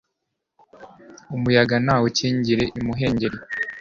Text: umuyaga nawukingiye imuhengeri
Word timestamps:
umuyaga 1.35 1.75
nawukingiye 1.85 2.65
imuhengeri 2.79 3.37